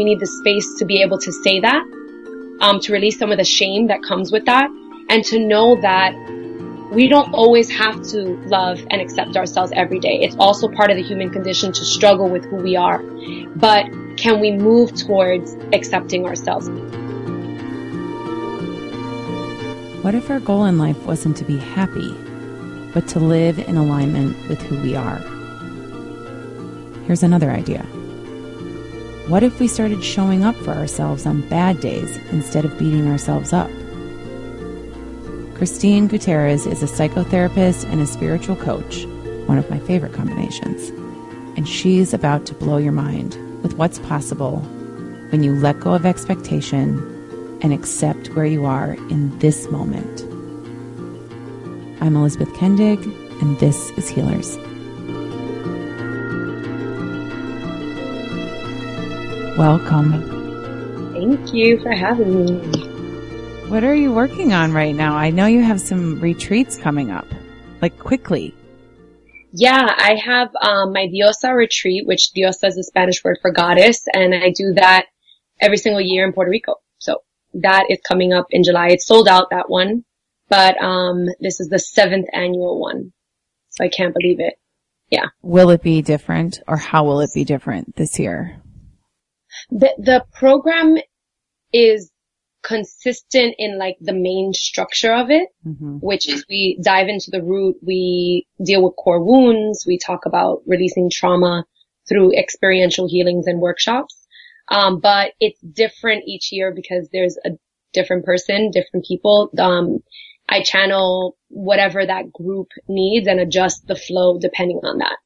[0.00, 1.82] we need the space to be able to say that,
[2.62, 4.70] um, to release some of the shame that comes with that,
[5.10, 6.14] and to know that
[6.90, 10.20] we don't always have to love and accept ourselves every day.
[10.22, 13.02] It's also part of the human condition to struggle with who we are.
[13.56, 16.70] But can we move towards accepting ourselves?
[20.02, 22.10] What if our goal in life wasn't to be happy,
[22.94, 25.18] but to live in alignment with who we are?
[27.04, 27.84] Here's another idea.
[29.30, 33.52] What if we started showing up for ourselves on bad days instead of beating ourselves
[33.52, 33.70] up?
[35.54, 39.04] Christine Gutierrez is a psychotherapist and a spiritual coach,
[39.46, 40.88] one of my favorite combinations.
[41.56, 44.56] And she's about to blow your mind with what's possible
[45.30, 46.98] when you let go of expectation
[47.62, 50.22] and accept where you are in this moment.
[52.02, 53.00] I'm Elizabeth Kendig,
[53.40, 54.58] and this is Healers.
[59.60, 61.12] Welcome.
[61.12, 63.68] Thank you for having me.
[63.68, 65.16] What are you working on right now?
[65.16, 67.26] I know you have some retreats coming up,
[67.82, 68.54] like quickly.
[69.52, 74.06] Yeah, I have um, my Diosa retreat, which Diosa is the Spanish word for goddess,
[74.14, 75.08] and I do that
[75.60, 76.76] every single year in Puerto Rico.
[76.96, 77.18] So
[77.52, 78.88] that is coming up in July.
[78.92, 80.06] It's sold out that one,
[80.48, 83.12] but um, this is the seventh annual one,
[83.68, 84.54] so I can't believe it.
[85.10, 85.26] Yeah.
[85.42, 88.56] Will it be different, or how will it be different this year?
[89.70, 90.96] The the program
[91.72, 92.10] is
[92.62, 95.96] consistent in like the main structure of it, mm-hmm.
[96.00, 100.62] which is we dive into the root, we deal with core wounds, we talk about
[100.66, 101.64] releasing trauma
[102.08, 104.16] through experiential healings and workshops.
[104.68, 107.50] Um, but it's different each year because there's a
[107.92, 109.50] different person, different people.
[109.58, 110.00] Um,
[110.48, 115.16] I channel whatever that group needs and adjust the flow depending on that.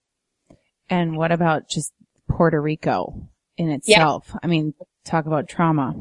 [0.88, 1.92] And what about just
[2.28, 4.26] Puerto Rico in itself?
[4.28, 4.38] Yeah.
[4.42, 4.74] I mean,
[5.04, 5.94] talk about trauma.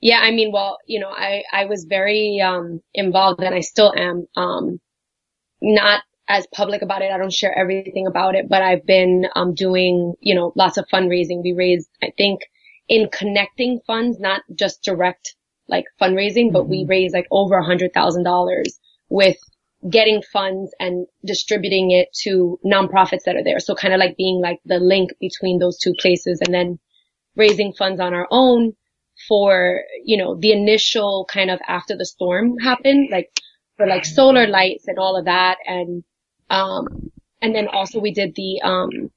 [0.00, 3.92] Yeah, I mean, well, you know, I, I was very, um, involved and I still
[3.96, 4.80] am, um,
[5.62, 7.10] not as public about it.
[7.10, 10.86] I don't share everything about it, but I've been, um, doing, you know, lots of
[10.92, 11.42] fundraising.
[11.42, 12.40] We raised, I think,
[12.88, 15.34] in connecting funds, not just direct,
[15.68, 16.70] like fundraising, but mm-hmm.
[16.70, 18.78] we raised like over a hundred thousand dollars
[19.08, 19.38] with
[19.88, 23.60] getting funds and distributing it to nonprofits that are there.
[23.60, 26.78] So kind of like being like the link between those two places and then
[27.36, 28.74] raising funds on our own
[29.28, 33.30] for, you know, the initial kind of after the storm happened, like
[33.76, 35.58] for like solar lights and all of that.
[35.66, 36.02] And,
[36.48, 37.10] um,
[37.42, 39.10] and then also we did the, um,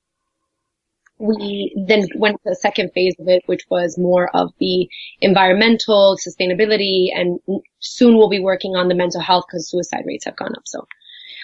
[1.19, 4.87] we then went to the second phase of it, which was more of the
[5.21, 7.39] environmental sustainability and
[7.79, 10.63] soon we'll be working on the mental health because suicide rates have gone up.
[10.65, 10.87] So,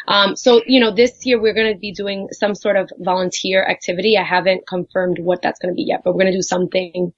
[0.08, 3.64] um, so, you know, this year we're going to be doing some sort of volunteer
[3.64, 4.18] activity.
[4.18, 7.14] I haven't confirmed what that's going to be yet, but we're going to do something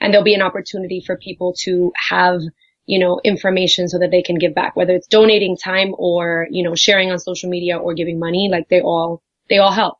[0.00, 2.40] and there'll be an opportunity for people to have
[2.86, 6.62] you know, information so that they can give back, whether it's donating time or, you
[6.62, 9.98] know, sharing on social media or giving money, like they all, they all help.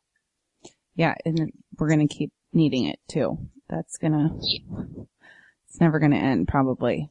[0.95, 1.15] Yeah.
[1.25, 3.37] And we're going to keep needing it too.
[3.69, 5.05] That's going to,
[5.67, 7.09] it's never going to end probably.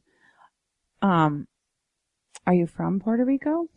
[1.01, 1.47] Um,
[2.47, 3.67] are you from Puerto Rico?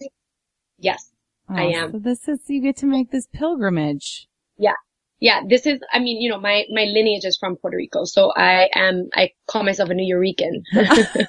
[0.78, 1.10] Yes,
[1.50, 1.92] oh, I am.
[1.92, 4.28] So this is, you get to make this pilgrimage.
[4.56, 4.74] Yeah
[5.20, 8.04] yeah, this is, I mean, you know, my, my lineage is from Puerto Rico.
[8.04, 10.62] So I am, I call myself a Nuyorican.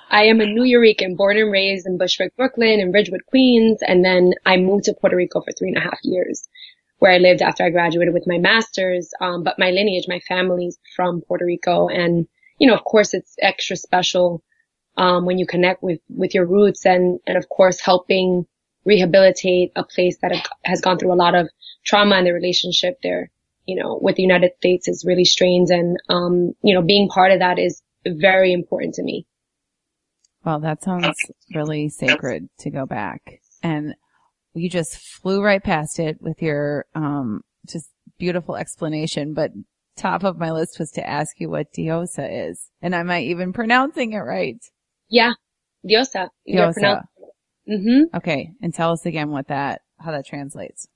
[0.10, 3.80] I am a Nuyorican, born and raised in Bushwick, Brooklyn and Ridgewood, Queens.
[3.82, 6.48] And then I moved to Puerto Rico for three and a half years
[7.02, 9.10] where I lived after I graduated with my master's.
[9.20, 11.88] Um, but my lineage, my family's from Puerto Rico.
[11.88, 14.40] And, you know, of course it's extra special,
[14.96, 18.46] um, when you connect with, with your roots and, and of course helping
[18.84, 21.48] rehabilitate a place that has gone through a lot of
[21.84, 23.32] trauma in the relationship there,
[23.66, 27.32] you know, with the United States is really strained and, um, you know, being part
[27.32, 29.26] of that is very important to me.
[30.44, 31.16] Well, that sounds
[31.52, 33.40] really sacred to go back.
[33.60, 33.96] And
[34.54, 37.88] you just flew right past it with your, um, just
[38.18, 39.50] beautiful explanation, but
[39.96, 42.68] top of my list was to ask you what diosa is.
[42.80, 44.58] And am I even pronouncing it right?
[45.08, 45.32] Yeah.
[45.88, 46.28] Diosa.
[46.48, 47.02] Diosa.
[47.68, 48.16] Mm-hmm.
[48.16, 48.50] Okay.
[48.60, 50.88] And tell us again what that, how that translates.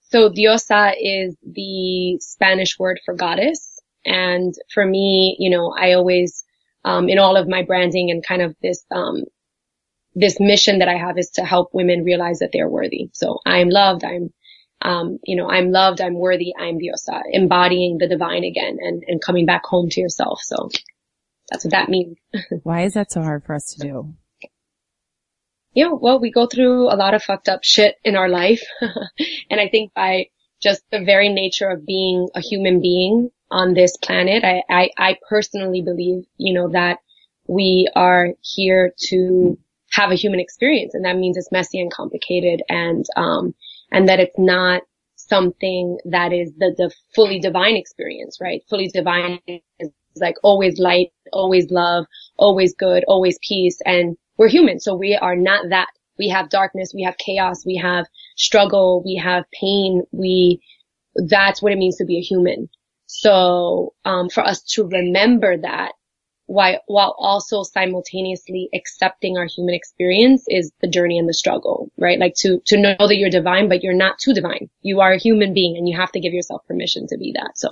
[0.00, 3.78] So diosa is the Spanish word for goddess.
[4.04, 6.44] And for me, you know, I always,
[6.84, 9.24] um, in all of my branding and kind of this, um,
[10.18, 13.10] this mission that I have is to help women realize that they're worthy.
[13.12, 14.04] So I'm loved.
[14.04, 14.32] I'm,
[14.82, 16.00] um, you know, I'm loved.
[16.00, 16.52] I'm worthy.
[16.58, 20.40] I'm diosa, embodying the divine again and, and coming back home to yourself.
[20.42, 20.70] So
[21.50, 22.18] that's what that means.
[22.62, 24.14] Why is that so hard for us to do?
[25.74, 28.62] yeah, well, we go through a lot of fucked up shit in our life.
[29.50, 30.26] and I think by
[30.60, 34.44] just the very nature of being a human being, on this planet.
[34.44, 36.98] I, I, I personally believe, you know, that
[37.46, 39.58] we are here to
[39.90, 43.54] have a human experience and that means it's messy and complicated and, um,
[43.90, 44.82] and that it's not
[45.16, 48.62] something that is the, the fully divine experience, right?
[48.68, 52.06] Fully divine is like always light, always love,
[52.36, 53.78] always good, always peace.
[53.84, 54.80] And we're human.
[54.80, 55.88] So we are not that.
[56.18, 56.92] We have darkness.
[56.94, 57.64] We have chaos.
[57.64, 58.06] We have
[58.36, 59.02] struggle.
[59.04, 60.02] We have pain.
[60.12, 60.60] We,
[61.14, 62.68] that's what it means to be a human.
[63.06, 65.92] So, um, for us to remember that
[66.48, 72.18] while, while also simultaneously accepting our human experience is the journey and the struggle, right?
[72.18, 74.70] Like to, to know that you're divine, but you're not too divine.
[74.80, 77.58] You are a human being and you have to give yourself permission to be that.
[77.58, 77.68] So.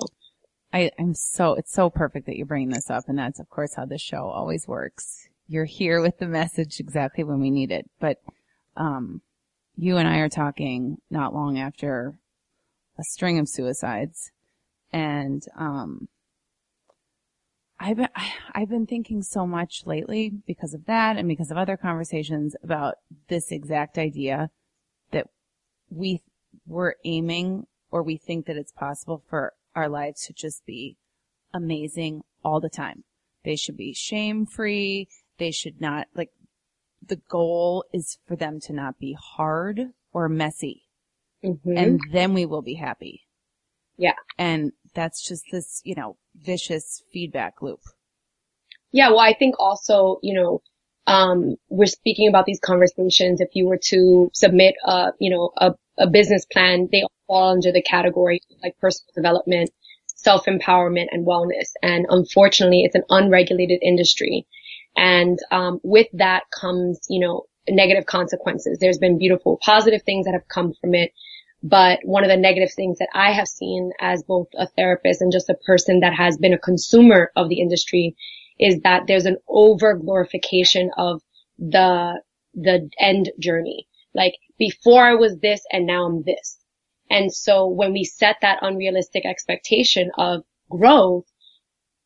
[0.75, 3.05] I, I'm so, it's so perfect that you're bringing this up.
[3.09, 5.27] And that's of course how this show always works.
[5.49, 7.89] You're here with the message exactly when we need it.
[7.99, 8.19] But,
[8.77, 9.23] um,
[9.75, 12.19] you and I are talking not long after
[12.99, 14.31] a string of suicides
[14.93, 16.09] and, um,
[17.79, 18.09] I've been,
[18.55, 22.97] I've been thinking so much lately because of that and because of other conversations about
[23.29, 24.51] this exact idea
[25.11, 25.29] that
[25.91, 26.23] we
[26.67, 30.97] were aiming or we think that it's possible for our lives to just be
[31.53, 33.05] amazing all the time.
[33.45, 35.09] They should be shame free.
[35.39, 36.31] They should not like
[37.07, 40.83] the goal is for them to not be hard or messy.
[41.45, 41.77] Mm-hmm.
[41.77, 43.27] And then we will be happy.
[43.97, 44.15] Yeah.
[44.39, 47.81] And that's just this, you know, vicious feedback loop.
[48.91, 50.63] Yeah, well, I think also, you know,
[51.07, 53.41] um, we're speaking about these conversations.
[53.41, 57.53] If you were to submit a, you know, a, a business plan, they all fall
[57.53, 59.71] under the category like personal development,
[60.07, 61.69] self-empowerment and wellness.
[61.83, 64.47] And unfortunately, it's an unregulated industry.
[64.97, 68.79] And, um, with that comes, you know, negative consequences.
[68.79, 71.13] There's been beautiful positive things that have come from it.
[71.69, 75.33] But one of the negative things that I have seen as both a therapist and
[75.33, 78.15] just a person that has been a consumer of the industry
[78.57, 81.23] is that there's an over glorification of
[81.59, 82.23] the,
[82.55, 83.89] the end journey.
[84.15, 86.57] Like before I was this and now I'm this.
[87.11, 91.27] And so when we set that unrealistic expectation of growth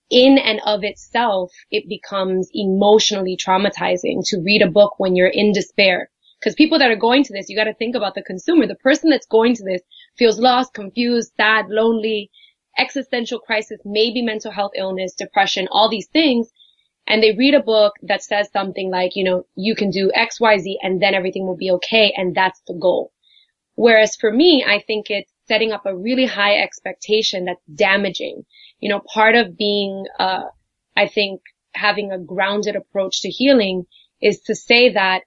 [0.09, 5.53] in and of itself, it becomes emotionally traumatizing to read a book when you're in
[5.53, 6.11] despair
[6.41, 8.67] because people that are going to this, you got to think about the consumer.
[8.67, 9.83] The person that's going to this
[10.17, 12.31] feels lost, confused, sad, lonely,
[12.79, 16.51] existential crisis, maybe mental health illness, depression, all these things.
[17.07, 20.41] And they read a book that says something like, you know, you can do X,
[20.41, 22.15] Y, Z and then everything will be okay.
[22.17, 23.13] And that's the goal.
[23.75, 28.45] Whereas for me, I think it's setting up a really high expectation that's damaging.
[28.79, 30.45] You know, part of being, uh,
[30.97, 31.43] I think
[31.75, 33.87] having a grounded approach to healing
[34.23, 35.23] is to say that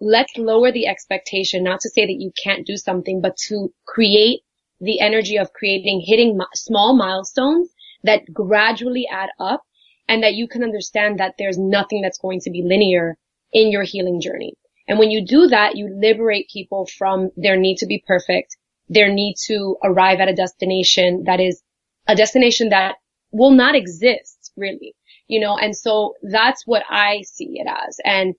[0.00, 4.40] let's lower the expectation, not to say that you can't do something, but to create
[4.80, 7.70] the energy of creating, hitting small milestones
[8.02, 9.62] that gradually add up
[10.08, 13.16] and that you can understand that there's nothing that's going to be linear
[13.52, 14.54] in your healing journey.
[14.86, 18.56] And when you do that, you liberate people from their need to be perfect,
[18.88, 21.62] their need to arrive at a destination that is
[22.06, 22.96] a destination that
[23.30, 24.94] will not exist really,
[25.26, 27.98] you know, and so that's what I see it as.
[28.04, 28.34] And,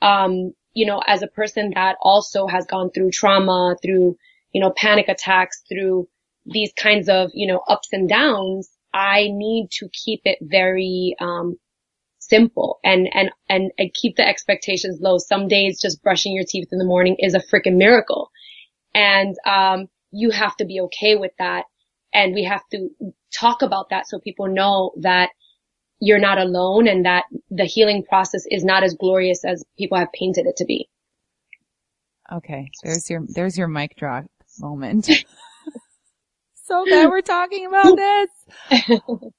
[0.00, 4.16] um, you know, as a person that also has gone through trauma, through,
[4.52, 6.08] you know, panic attacks, through
[6.46, 11.56] these kinds of, you know, ups and downs, I need to keep it very, um,
[12.18, 15.18] simple and, and, and, and keep the expectations low.
[15.18, 18.30] Some days just brushing your teeth in the morning is a freaking miracle.
[18.94, 21.64] And, um, you have to be okay with that.
[22.12, 22.90] And we have to
[23.38, 25.30] talk about that so people know that
[26.00, 30.12] you're not alone and that the healing process is not as glorious as people have
[30.12, 30.88] painted it to be.
[32.32, 32.70] Okay.
[32.82, 34.24] There's your, there's your mic drop
[34.58, 35.06] moment.
[36.64, 38.90] so glad we're talking about this.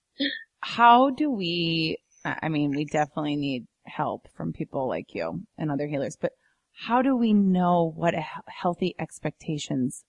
[0.62, 5.88] How do we, I mean, we definitely need help from people like you and other
[5.88, 6.34] healers, but
[6.74, 8.14] how do we know what
[8.48, 10.04] healthy expectations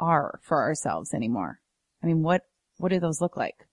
[0.00, 1.60] are for ourselves anymore?
[2.02, 2.42] I mean, what,
[2.78, 3.66] what do those look like?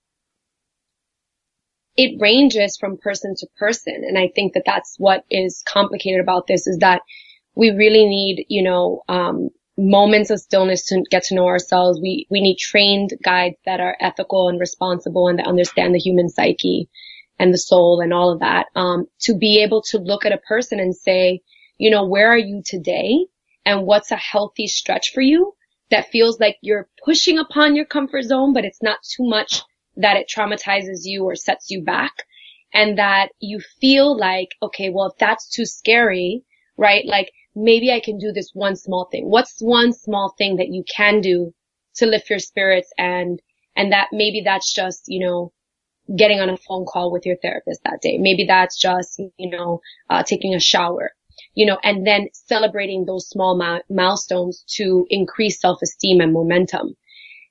[1.98, 4.04] It ranges from person to person.
[4.06, 7.02] And I think that that's what is complicated about this is that
[7.56, 12.00] we really need, you know, um, moments of stillness to get to know ourselves.
[12.02, 16.30] We, we need trained guides that are ethical and responsible and that understand the human
[16.30, 16.90] psyche
[17.40, 18.68] and the soul and all of that.
[18.76, 21.42] Um, to be able to look at a person and say,
[21.78, 23.26] you know, where are you today?
[23.66, 25.54] And what's a healthy stretch for you
[25.92, 29.62] that feels like you're pushing upon your comfort zone, but it's not too much
[29.98, 32.14] that it traumatizes you or sets you back
[32.74, 36.44] and that you feel like, okay, well, if that's too scary,
[36.78, 37.06] right?
[37.06, 39.30] Like maybe I can do this one small thing.
[39.30, 41.54] What's one small thing that you can do
[41.96, 43.40] to lift your spirits and,
[43.78, 45.52] And that maybe that's just, you know,
[46.16, 48.18] getting on a phone call with your therapist that day.
[48.18, 51.12] Maybe that's just, you know, uh, taking a shower,
[51.56, 56.96] you know, and then celebrating those small ma- milestones to increase self-esteem and momentum.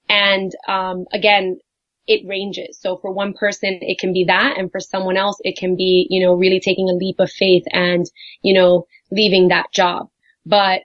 [0.09, 1.59] And, um, again,
[2.07, 2.79] it ranges.
[2.81, 4.57] So for one person, it can be that.
[4.59, 7.65] And for someone else, it can be, you know, really taking a leap of faith
[7.73, 8.05] and,
[8.43, 10.09] you know, leaving that job.
[10.45, 10.83] But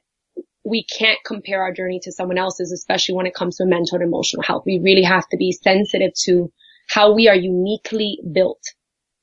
[0.64, 4.04] we can't compare our journey to someone else's, especially when it comes to mental and
[4.04, 4.64] emotional health.
[4.66, 6.52] We really have to be sensitive to
[6.88, 8.62] how we are uniquely built.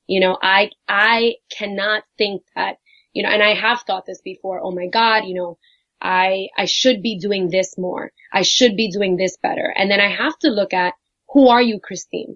[0.07, 2.77] You know, I, I cannot think that,
[3.13, 5.57] you know, and I have thought this before, oh my God, you know,
[6.01, 8.11] I, I should be doing this more.
[8.31, 9.73] I should be doing this better.
[9.75, 10.93] And then I have to look at
[11.37, 12.35] who are you, Christine?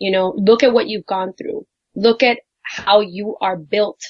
[0.00, 1.64] You know, look at what you've gone through.
[1.94, 4.00] Look at how you are built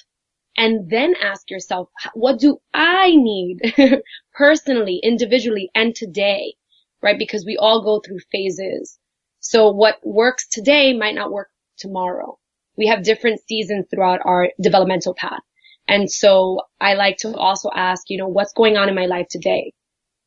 [0.56, 3.58] and then ask yourself, what do I need
[4.34, 6.54] personally, individually, and today?
[7.02, 7.18] Right?
[7.18, 8.98] Because we all go through phases.
[9.40, 12.38] So what works today might not work tomorrow.
[12.78, 15.42] We have different seasons throughout our developmental path.
[15.86, 19.26] And so I like to also ask, you know, what's going on in my life
[19.28, 19.74] today?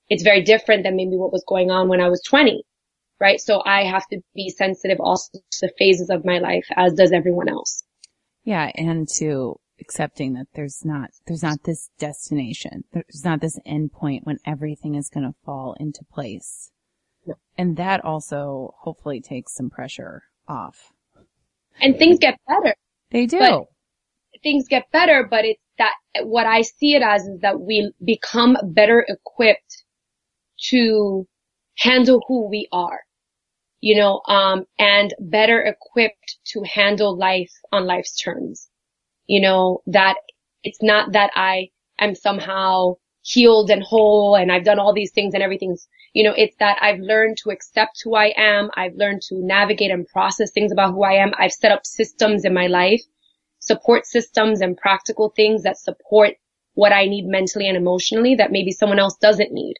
[0.10, 2.64] It's very different than maybe what was going on when I was 20,
[3.20, 3.40] right?
[3.40, 7.12] So I have to be sensitive also to the phases of my life as does
[7.12, 7.84] everyone else.
[8.44, 8.72] Yeah.
[8.76, 12.84] And to accepting that there's not, there's not this destination.
[12.94, 16.72] There's not this end point when everything is going to fall into place.
[17.58, 20.94] And that also hopefully takes some pressure off.
[21.82, 22.76] And things get better.
[23.12, 23.40] They do.
[23.40, 23.64] But
[24.44, 25.94] things get better, but it's that
[26.24, 29.84] what I see it as is that we become better equipped
[30.70, 31.28] to
[31.78, 33.02] handle who we are,
[33.82, 38.68] you know, um, and better equipped to handle life on life's terms
[39.28, 40.16] you know, that
[40.64, 45.34] it's not that I am somehow healed and whole and I've done all these things
[45.34, 48.70] and everything's, you know, it's that I've learned to accept who I am.
[48.76, 51.32] I've learned to navigate and process things about who I am.
[51.38, 53.02] I've set up systems in my life,
[53.60, 56.34] support systems and practical things that support
[56.76, 59.76] what I need mentally and emotionally that maybe someone else doesn't need.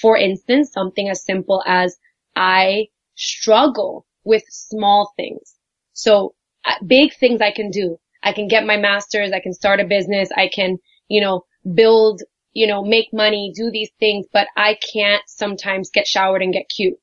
[0.00, 1.96] For instance, something as simple as
[2.34, 5.54] I struggle with small things.
[5.94, 6.34] So
[6.66, 7.98] uh, big things I can do.
[8.22, 9.32] I can get my master's.
[9.32, 10.28] I can start a business.
[10.36, 12.22] I can, you know, build,
[12.52, 16.68] you know, make money, do these things, but I can't sometimes get showered and get
[16.68, 16.98] cute.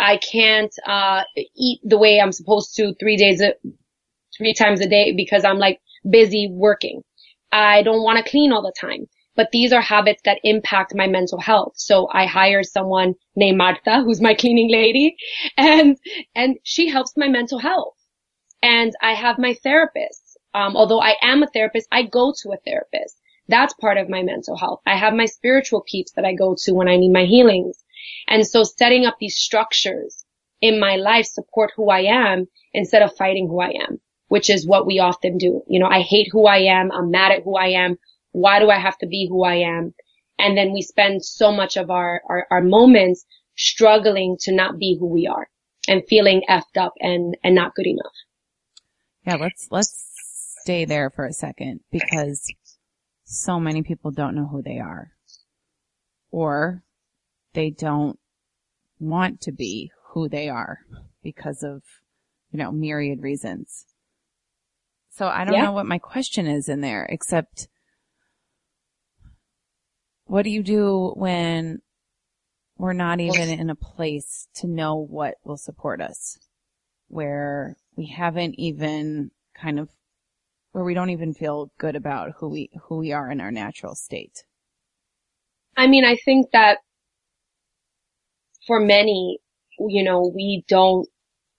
[0.00, 1.22] I can't, uh,
[1.56, 3.54] eat the way I'm supposed to three days, a,
[4.36, 7.02] three times a day because I'm like busy working.
[7.52, 9.06] I don't want to clean all the time.
[9.36, 11.74] But these are habits that impact my mental health.
[11.76, 15.16] So I hire someone named Marta, who's my cleaning lady,
[15.56, 15.96] and,
[16.34, 17.94] and she helps my mental health.
[18.62, 20.24] And I have my therapist
[20.54, 23.20] um, although I am a therapist, I go to a therapist.
[23.48, 24.80] That's part of my mental health.
[24.86, 27.82] I have my spiritual peeps that I go to when I need my healings.
[28.28, 30.24] And so setting up these structures
[30.60, 34.66] in my life support who I am instead of fighting who I am, which is
[34.66, 35.62] what we often do.
[35.68, 36.90] You know, I hate who I am.
[36.92, 37.98] I'm mad at who I am.
[38.34, 39.94] Why do I have to be who I am?
[40.40, 43.24] And then we spend so much of our, our, our moments
[43.54, 45.48] struggling to not be who we are
[45.86, 48.12] and feeling effed up and, and not good enough.
[49.24, 50.10] Yeah, let's, let's
[50.62, 52.52] stay there for a second because
[53.22, 55.12] so many people don't know who they are
[56.32, 56.82] or
[57.52, 58.18] they don't
[58.98, 60.80] want to be who they are
[61.22, 61.84] because of,
[62.50, 63.86] you know, myriad reasons.
[65.10, 65.66] So I don't yeah.
[65.66, 67.68] know what my question is in there except
[70.26, 71.80] what do you do when
[72.76, 76.38] we're not even in a place to know what will support us?
[77.08, 79.88] Where we haven't even kind of
[80.72, 83.94] where we don't even feel good about who we, who we are in our natural
[83.94, 84.42] state?
[85.76, 86.78] I mean, I think that
[88.66, 89.38] for many,
[89.78, 91.08] you know, we don't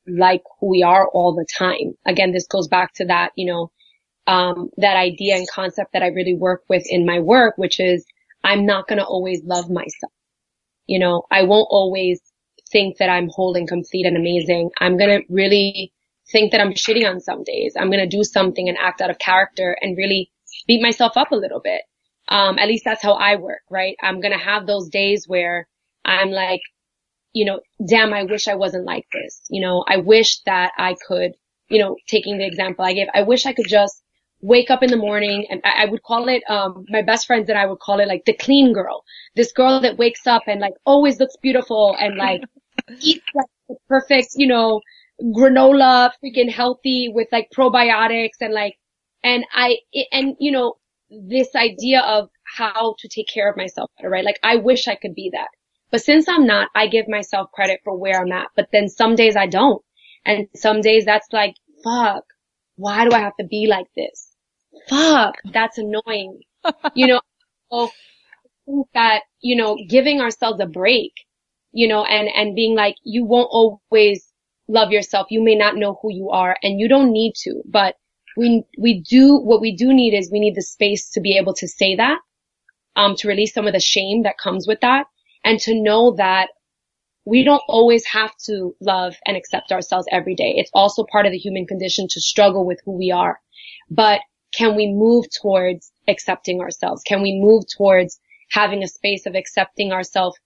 [0.07, 1.93] like who we are all the time.
[2.05, 3.71] Again, this goes back to that, you know,
[4.27, 8.05] um, that idea and concept that I really work with in my work, which is
[8.45, 10.13] I'm not going to always love myself.
[10.85, 12.21] You know, I won't always
[12.71, 14.69] think that I'm whole and complete and amazing.
[14.79, 15.91] I'm going to really
[16.31, 17.73] think that I'm shitty on some days.
[17.77, 20.31] I'm going to do something and act out of character and really
[20.67, 21.81] beat myself up a little bit.
[22.29, 23.95] Um, at least that's how I work, right?
[24.01, 25.67] I'm going to have those days where
[26.03, 26.61] I'm like,
[27.33, 29.41] you know, damn, I wish I wasn't like this.
[29.49, 31.33] You know, I wish that I could,
[31.69, 34.01] you know, taking the example I gave, I wish I could just
[34.41, 37.49] wake up in the morning and I, I would call it, um, my best friends
[37.49, 39.03] and I would call it like the clean girl.
[39.35, 42.41] This girl that wakes up and like always looks beautiful and like
[43.01, 44.81] eats like the perfect, you know,
[45.21, 48.75] granola, freaking healthy with like probiotics and like,
[49.23, 49.77] and I,
[50.11, 50.75] and you know,
[51.09, 54.25] this idea of how to take care of myself better, right?
[54.25, 55.47] Like I wish I could be that.
[55.91, 58.47] But since I'm not, I give myself credit for where I'm at.
[58.55, 59.81] But then some days I don't.
[60.25, 62.23] And some days that's like, fuck,
[62.75, 64.31] why do I have to be like this?
[64.89, 66.41] Fuck, that's annoying.
[66.95, 67.21] you know,
[67.71, 67.91] so
[68.93, 71.13] that, you know, giving ourselves a break,
[71.71, 74.27] you know, and, and being like, you won't always
[74.67, 75.27] love yourself.
[75.29, 77.95] You may not know who you are and you don't need to, but
[78.37, 81.53] we, we do, what we do need is we need the space to be able
[81.55, 82.19] to say that,
[82.95, 85.05] um, to release some of the shame that comes with that
[85.43, 86.49] and to know that
[87.25, 90.53] we don't always have to love and accept ourselves every day.
[90.57, 93.39] It's also part of the human condition to struggle with who we are.
[93.89, 94.21] But
[94.55, 97.01] can we move towards accepting ourselves?
[97.05, 98.19] Can we move towards
[98.51, 100.37] having a space of accepting ourselves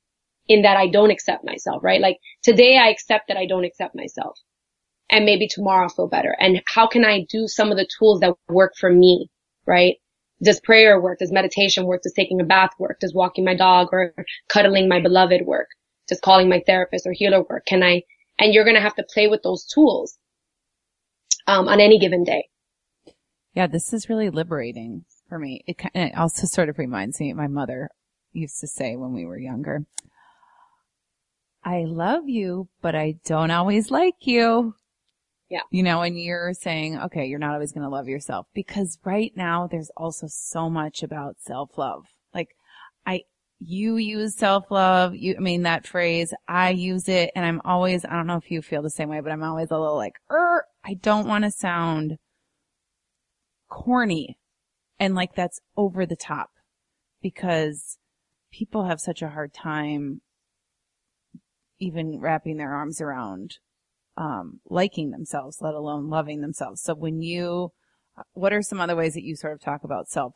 [0.47, 2.01] in that I don't accept myself, right?
[2.01, 4.37] Like today I accept that I don't accept myself
[5.11, 6.35] and maybe tomorrow I'll feel better.
[6.39, 9.29] And how can I do some of the tools that work for me,
[9.65, 9.95] right?
[10.41, 11.19] Does prayer work?
[11.19, 12.01] Does meditation work?
[12.03, 12.99] Does taking a bath work?
[12.99, 14.13] Does walking my dog or
[14.47, 15.67] cuddling my beloved work?
[16.09, 17.65] Does calling my therapist or healer work?
[17.65, 18.03] Can I,
[18.39, 20.17] and you're going to have to play with those tools,
[21.49, 22.47] um, on any given day.
[23.53, 25.63] Yeah, this is really liberating for me.
[25.65, 27.89] It, it also sort of reminds me, my mother
[28.31, 29.85] used to say when we were younger,
[31.63, 34.75] I love you, but I don't always like you.
[35.49, 35.61] Yeah.
[35.71, 39.31] You know, and you're saying, okay, you're not always going to love yourself because right
[39.35, 42.05] now there's also so much about self love.
[42.33, 42.49] Like
[43.05, 43.23] I,
[43.59, 45.15] you use self love.
[45.15, 48.49] You, I mean, that phrase, I use it and I'm always, I don't know if
[48.49, 51.43] you feel the same way, but I'm always a little like, er, I don't want
[51.43, 52.17] to sound
[53.69, 54.37] corny
[54.99, 56.49] and like that's over the top
[57.21, 57.97] because
[58.51, 60.21] people have such a hard time
[61.79, 63.57] even wrapping their arms around
[64.17, 66.81] um, liking themselves, let alone loving themselves.
[66.81, 67.71] So when you,
[68.33, 70.33] what are some other ways that you sort of talk about self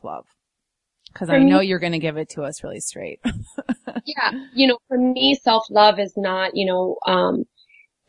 [1.21, 1.29] love?
[1.29, 3.19] Because I know you're going to give it to us really straight.
[4.05, 7.45] yeah, you know, for me, self love is not, you know, um,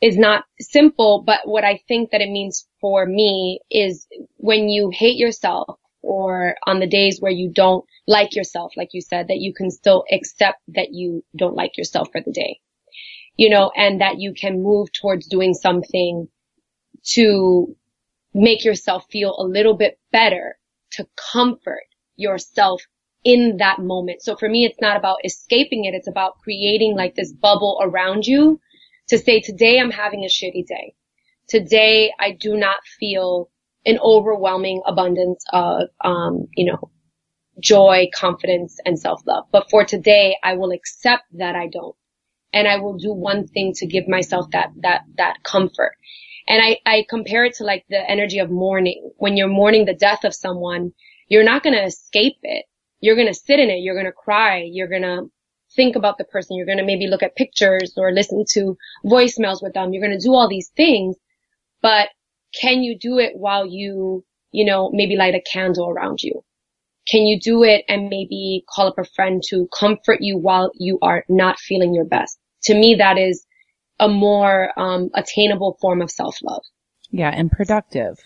[0.01, 4.91] is not simple, but what I think that it means for me is when you
[4.93, 9.39] hate yourself or on the days where you don't like yourself, like you said, that
[9.39, 12.61] you can still accept that you don't like yourself for the day
[13.37, 16.29] you know, and that you can move towards doing something
[17.03, 17.77] to
[18.33, 20.57] make yourself feel a little bit better
[20.93, 21.85] to comfort
[22.17, 22.83] yourself
[23.25, 24.23] in that moment.
[24.23, 25.95] So for me, it's not about escaping it.
[25.95, 28.61] It's about creating like this bubble around you
[29.09, 30.95] to say, today I'm having a shitty day.
[31.49, 33.51] Today I do not feel
[33.87, 36.91] an overwhelming abundance of, um, you know,
[37.61, 39.45] joy, confidence, and self-love.
[39.53, 41.95] But for today, I will accept that I don't
[42.53, 45.97] and I will do one thing to give myself that, that, that comfort.
[46.47, 49.11] And I, I compare it to like the energy of mourning.
[49.17, 50.93] When you're mourning the death of someone,
[51.29, 52.67] you're not going to escape it.
[53.01, 53.81] You're going to sit in it.
[53.81, 54.67] You're going to cry.
[54.71, 55.27] You're going to
[55.75, 56.57] think about the person.
[56.57, 59.93] You're going to maybe look at pictures or listen to voicemails with them.
[59.93, 61.17] You're going to do all these things,
[61.83, 62.09] but
[62.61, 66.45] can you do it while you, you know, maybe light a candle around you?
[67.09, 70.99] Can you do it and maybe call up a friend to comfort you while you
[71.03, 72.39] are not feeling your best?
[72.65, 73.47] to me, that is
[74.01, 76.63] a more um, attainable form of self-love.
[77.11, 78.19] Yeah, and productive.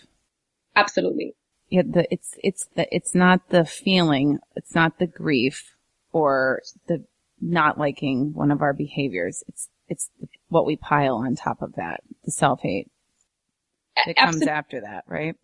[0.74, 1.34] Absolutely.
[1.70, 5.74] Yeah, the, it's it's the it's not the feeling, it's not the grief
[6.12, 7.04] or the
[7.40, 9.44] not liking one of our behaviors.
[9.48, 10.10] It's it's
[10.48, 12.90] what we pile on top of that, the self hate.
[14.06, 15.34] It comes after that, right?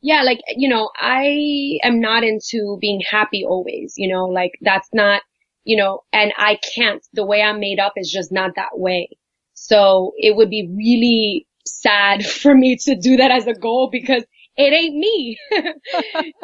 [0.00, 3.94] Yeah, like you know, I am not into being happy always.
[3.96, 5.22] You know, like that's not
[5.64, 7.04] you know, and I can't.
[7.12, 9.10] The way I'm made up is just not that way.
[9.54, 14.24] So it would be really sad for me to do that as a goal because
[14.56, 15.38] it ain't me.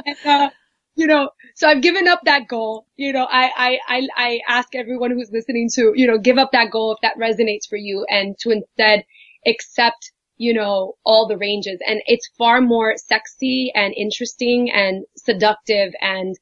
[0.07, 0.51] and, uh,
[0.97, 2.87] you know, so I've given up that goal.
[2.97, 6.53] You know, I, I, I, I ask everyone who's listening to, you know, give up
[6.53, 9.05] that goal if that resonates for you and to instead
[9.47, 11.81] accept, you know, all the ranges.
[11.87, 16.37] And it's far more sexy and interesting and seductive and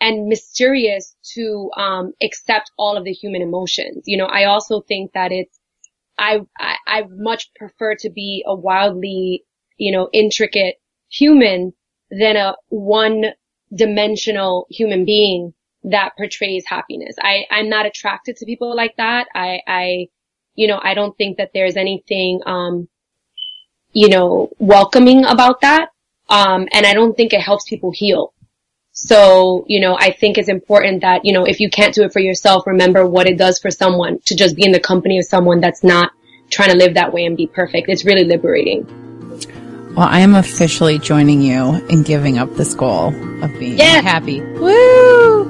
[0.00, 4.02] and mysterious to um, accept all of the human emotions.
[4.06, 5.58] You know, I also think that it's
[6.18, 9.44] I, I I much prefer to be a wildly
[9.78, 10.76] you know intricate
[11.12, 11.72] human
[12.10, 13.26] than a one
[13.74, 17.16] dimensional human being that portrays happiness.
[17.20, 19.26] I I'm not attracted to people like that.
[19.34, 20.08] I I
[20.54, 22.88] you know I don't think that there's anything um
[23.92, 25.88] you know welcoming about that.
[26.28, 28.32] Um, and I don't think it helps people heal.
[28.92, 32.12] So, you know, I think it's important that, you know, if you can't do it
[32.12, 35.24] for yourself, remember what it does for someone to just be in the company of
[35.24, 36.12] someone that's not
[36.50, 37.88] trying to live that way and be perfect.
[37.88, 39.01] It's really liberating.
[39.94, 43.08] Well, I am officially joining you in giving up this goal
[43.44, 44.00] of being yeah.
[44.00, 44.40] happy.
[44.40, 45.42] Woo!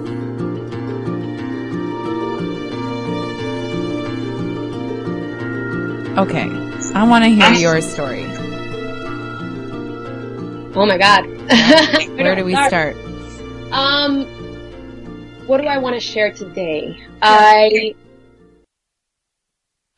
[6.19, 6.49] Okay.
[6.93, 8.25] I want to hear your story.
[10.75, 11.25] Oh my God.
[12.17, 12.97] Where do we start?
[13.71, 14.25] Um,
[15.47, 17.01] what do I want to share today?
[17.23, 17.95] I,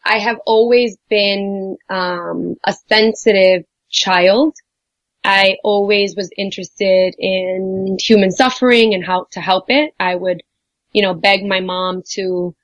[0.04, 4.54] I have always been, um, a sensitive child.
[5.24, 9.94] I always was interested in human suffering and how to help it.
[9.98, 10.42] I would,
[10.92, 12.54] you know, beg my mom to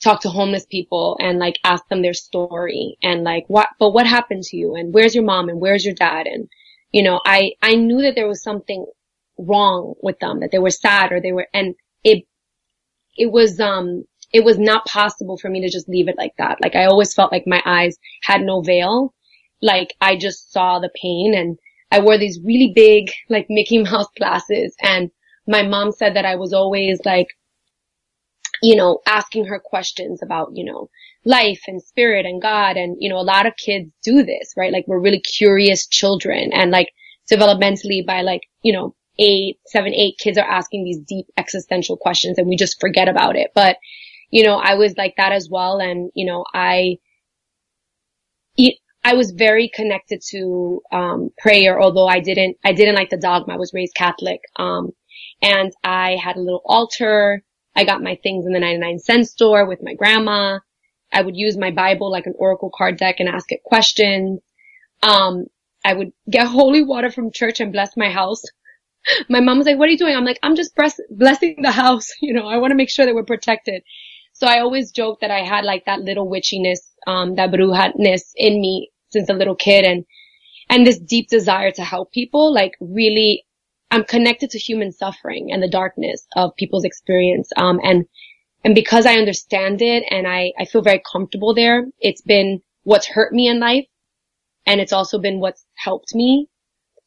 [0.00, 4.06] talk to homeless people and like ask them their story and like what, but what
[4.06, 6.26] happened to you and where's your mom and where's your dad?
[6.26, 6.48] And,
[6.92, 8.84] you know, I, I knew that there was something
[9.38, 12.24] wrong with them, that they were sad or they were, and it,
[13.16, 16.58] it was, um, it was not possible for me to just leave it like that.
[16.62, 19.14] Like I always felt like my eyes had no veil.
[19.62, 21.58] Like I just saw the pain and
[21.90, 25.10] I wore these really big, like Mickey Mouse glasses and
[25.46, 27.28] my mom said that I was always like
[28.62, 30.88] you know, asking her questions about, you know,
[31.24, 32.76] life and spirit and God.
[32.76, 34.72] And, you know, a lot of kids do this, right?
[34.72, 36.88] Like we're really curious children and like
[37.30, 42.38] developmentally by like, you know, eight, seven, eight kids are asking these deep existential questions
[42.38, 43.50] and we just forget about it.
[43.52, 43.78] But,
[44.30, 45.78] you know, I was like that as well.
[45.80, 46.98] And, you know, I,
[49.04, 53.54] I was very connected to, um, prayer, although I didn't, I didn't like the dogma.
[53.54, 54.40] I was raised Catholic.
[54.56, 54.90] Um,
[55.42, 57.42] and I had a little altar
[57.74, 60.58] I got my things in the 99 cent store with my grandma.
[61.12, 64.40] I would use my Bible like an oracle card deck and ask it questions.
[65.02, 65.46] Um,
[65.84, 68.42] I would get holy water from church and bless my house.
[69.28, 70.14] My mom was like, what are you doing?
[70.14, 70.74] I'm like, I'm just
[71.10, 72.08] blessing the house.
[72.20, 73.82] You know, I want to make sure that we're protected.
[74.32, 78.60] So I always joke that I had like that little witchiness, um, that brujaness in
[78.60, 80.04] me since a little kid and,
[80.68, 83.44] and this deep desire to help people, like really
[83.90, 87.50] I'm connected to human suffering and the darkness of people's experience.
[87.56, 88.06] Um, and,
[88.64, 93.06] and because I understand it and I, I feel very comfortable there, it's been what's
[93.06, 93.86] hurt me in life.
[94.64, 96.48] And it's also been what's helped me.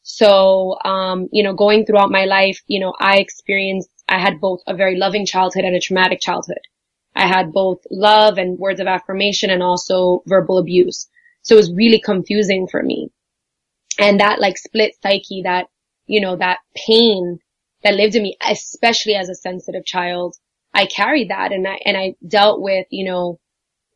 [0.02, 4.60] So, um, you know, going throughout my life, you know, I experienced, I had both
[4.68, 6.60] a very loving childhood and a traumatic childhood.
[7.16, 11.08] I had both love and words of affirmation and also verbal abuse.
[11.42, 13.10] So it was really confusing for me.
[13.98, 15.68] And that like split psyche, that
[16.06, 17.38] you know, that pain
[17.82, 20.36] that lived in me, especially as a sensitive child.
[20.74, 23.38] I carried that and I, and I dealt with, you know,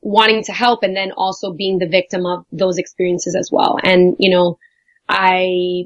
[0.00, 3.78] wanting to help and then also being the victim of those experiences as well.
[3.82, 4.58] And, you know,
[5.08, 5.84] I,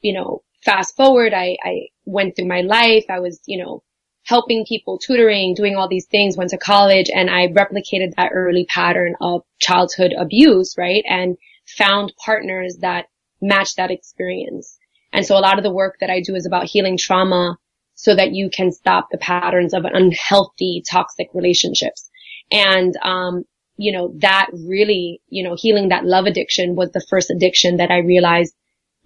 [0.00, 3.06] you know, fast forward, I, I went through my life.
[3.08, 3.82] I was, you know,
[4.24, 8.64] helping people, tutoring, doing all these things, went to college and I replicated that early
[8.66, 11.04] pattern of childhood abuse, right?
[11.08, 13.06] And found partners that
[13.40, 14.78] matched that experience.
[15.12, 17.58] And so a lot of the work that I do is about healing trauma
[17.94, 22.08] so that you can stop the patterns of unhealthy, toxic relationships.
[22.50, 23.44] And, um,
[23.76, 27.90] you know, that really, you know, healing that love addiction was the first addiction that
[27.90, 28.54] I realized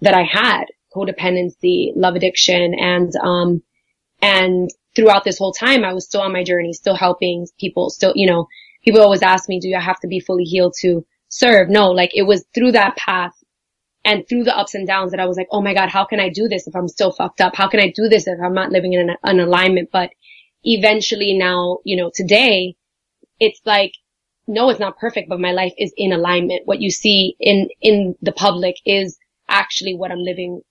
[0.02, 2.74] that I had codependency, love addiction.
[2.78, 3.62] And, um,
[4.22, 8.12] and throughout this whole time, I was still on my journey, still helping people, still,
[8.16, 8.48] you know,
[8.82, 11.68] people always ask me, do I have to be fully healed to serve?
[11.68, 13.32] No, like it was through that path
[14.04, 16.18] and through the ups and downs that I was like, oh my God, how can
[16.18, 17.54] I do this if I'm still fucked up?
[17.54, 19.90] How can I do this if I'm not living in an, an alignment?
[19.92, 20.10] But
[20.62, 22.76] eventually now, you know, today
[23.38, 23.92] it's like,
[24.46, 26.62] no, it's not perfect, but my life is in alignment.
[26.64, 30.62] What you see in, in the public is actually what I'm living,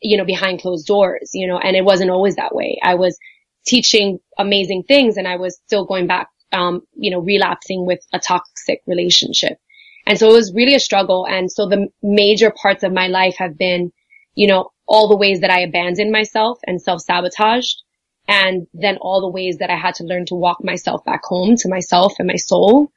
[0.00, 2.78] you know, behind closed doors, you know, and it wasn't always that way.
[2.82, 3.18] I was
[3.66, 8.18] teaching amazing things and I was still going back, um, you know, relapsing with a
[8.18, 9.58] toxic relationship.
[10.06, 11.26] And so it was really a struggle.
[11.26, 13.92] And so the major parts of my life have been,
[14.34, 17.82] you know, all the ways that I abandoned myself and self-sabotaged.
[18.26, 21.56] And then all the ways that I had to learn to walk myself back home
[21.56, 22.92] to myself and my soul.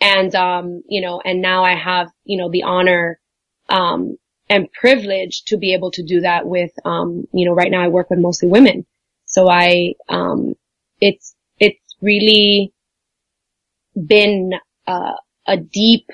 [0.00, 3.20] And, um, you know, and now I have, you know, the honor,
[3.68, 4.16] um,
[4.48, 7.88] and privilege to be able to do that with, um, you know, right now I
[7.88, 8.84] work with mostly women.
[9.34, 10.54] So I, um,
[11.00, 12.72] it's, it's really
[13.96, 14.52] been,
[14.86, 16.06] uh, a deep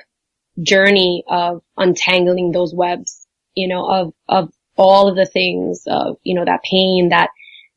[0.59, 6.33] journey of untangling those webs, you know, of, of all of the things of, you
[6.33, 7.29] know, that pain that,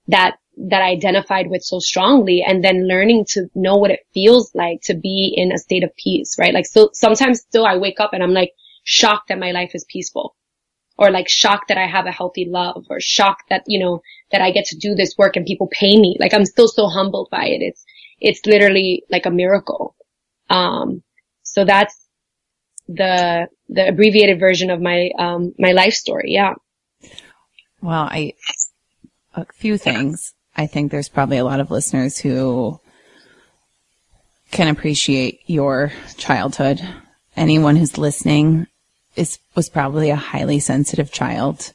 [0.09, 4.51] that, that I identified with so strongly and then learning to know what it feels
[4.55, 6.55] like to be in a state of peace, right?
[6.55, 8.53] Like so sometimes still I wake up and I'm like
[8.83, 10.35] shocked that my life is peaceful
[10.97, 14.41] or like shocked that I have a healthy love or shocked that, you know, that
[14.41, 16.17] I get to do this work and people pay me.
[16.21, 17.63] Like I'm still so humbled by it.
[17.63, 17.85] It's,
[18.21, 19.95] it's literally like a miracle.
[20.51, 21.03] Um,
[21.43, 22.05] so that's,
[22.89, 26.33] the the abbreviated version of my um my life story.
[26.33, 26.55] Yeah.
[27.81, 28.35] Well, I
[29.35, 30.35] a few things.
[30.55, 32.79] I think there's probably a lot of listeners who
[34.51, 36.81] can appreciate your childhood
[37.37, 38.67] anyone who's listening
[39.17, 41.73] is, was probably a highly sensitive child,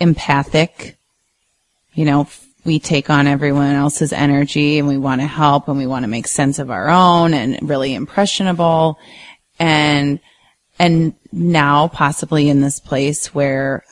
[0.00, 0.96] empathic,
[1.94, 2.28] you know,
[2.64, 6.08] we take on everyone else's energy and we want to help and we want to
[6.08, 8.98] make sense of our own and really impressionable.
[9.58, 10.20] And,
[10.78, 13.84] and now possibly in this place where,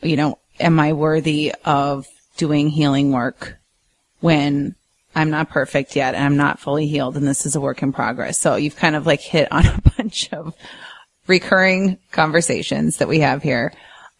[0.00, 2.06] you know, am I worthy of
[2.36, 3.58] doing healing work
[4.20, 4.74] when
[5.14, 7.92] I'm not perfect yet and I'm not fully healed and this is a work in
[7.92, 8.38] progress.
[8.38, 10.54] So you've kind of like hit on a bunch of
[11.28, 13.72] recurring conversations that we have here.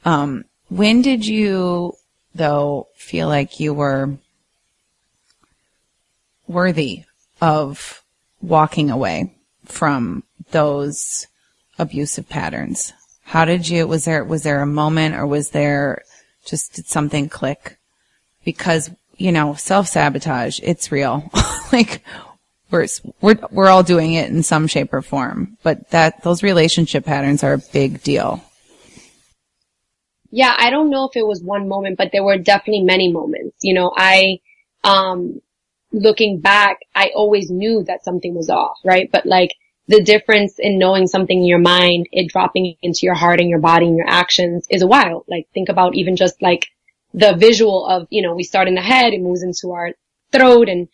[0.05, 1.95] Um, when did you
[2.35, 4.17] though feel like you were
[6.47, 7.05] worthy
[7.41, 8.03] of
[8.41, 11.27] walking away from those
[11.79, 12.93] abusive patterns?
[13.25, 16.03] How did you, was there, was there a moment or was there
[16.45, 17.77] just, did something click?
[18.45, 21.31] Because, you know, self-sabotage, it's real.
[21.73, 22.03] like,
[22.71, 22.87] we're,
[23.21, 27.43] we're, we're all doing it in some shape or form, but that, those relationship patterns
[27.43, 28.43] are a big deal.
[30.31, 33.57] Yeah, I don't know if it was one moment, but there were definitely many moments.
[33.63, 34.41] You know, I,
[34.85, 35.41] um,
[35.93, 39.11] looking back, I always knew that something was off, right?
[39.11, 39.53] But like
[39.87, 43.59] the difference in knowing something in your mind, it dropping into your heart and your
[43.59, 45.25] body and your actions is a while.
[45.29, 46.67] Like think about even just like
[47.15, 49.93] the visual of, you know, we start in the head, it moves into our
[50.31, 50.89] throat and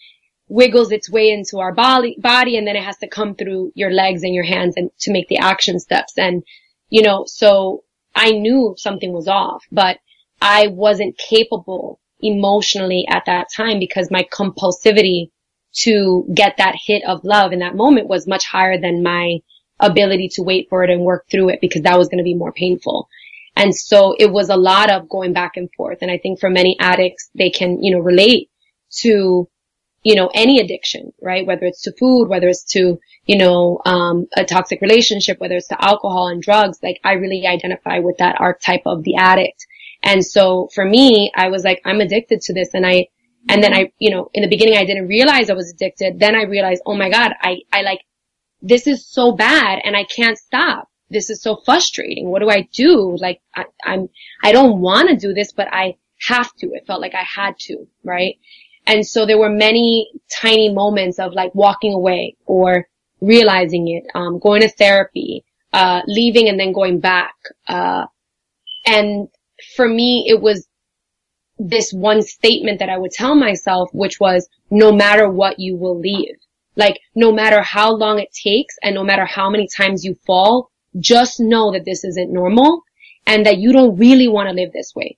[0.49, 3.91] wiggles its way into our body, body, and then it has to come through your
[3.91, 6.13] legs and your hands and to make the action steps.
[6.19, 6.43] And,
[6.91, 9.99] you know, so I knew something was off, but
[10.41, 15.31] I wasn't capable emotionally at that time because my compulsivity
[15.73, 19.39] to get that hit of love in that moment was much higher than my
[19.81, 22.35] ability to wait for it and work through it because that was going to be
[22.35, 23.09] more painful.
[23.57, 25.99] And so it was a lot of going back and forth.
[26.03, 28.51] And I think for many addicts, they can, you know, relate
[28.99, 29.49] to,
[30.05, 31.47] you know, any addiction, right?
[31.47, 35.69] Whether it's to food, whether it's to, you know, um, a toxic relationship, whether it's
[35.69, 39.67] to alcohol and drugs, like I really identify with that archetype of the addict.
[40.03, 42.69] And so for me, I was like, I'm addicted to this.
[42.75, 43.09] And I,
[43.49, 46.21] and then I, you know, in the beginning, I didn't realize I was addicted.
[46.21, 48.01] Then I realized, oh my God, I, I like,
[48.61, 50.89] this is so bad and I can't stop.
[51.09, 52.29] This is so frustrating.
[52.29, 53.17] What do I do?
[53.19, 54.09] Like, I, I'm,
[54.43, 56.73] I don't want to do this, but I have to.
[56.73, 58.37] It felt like I had to, right?
[58.87, 62.87] And so there were many tiny moments of like walking away or
[63.21, 67.35] realizing it, um, going to therapy, uh, leaving and then going back.
[67.67, 68.07] Uh,
[68.87, 69.29] and
[69.77, 70.69] for me, it was
[71.59, 75.99] this one statement that I would tell myself, which was, no matter what, you will
[75.99, 76.37] leave.
[76.77, 80.71] Like, no matter how long it takes and no matter how many times you fall,
[80.99, 82.83] just know that this isn't normal
[83.27, 85.17] and that you don't really want to live this way.